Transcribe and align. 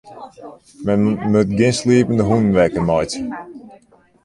Men 0.85 0.99
moat 1.31 1.49
gjin 1.57 1.73
sliepende 1.79 2.23
hûnen 2.29 2.53
wekker 2.55 2.85
meitsje. 2.89 3.23